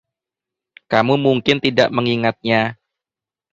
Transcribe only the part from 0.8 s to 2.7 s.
Kamu mungkin tidak mengingatnya.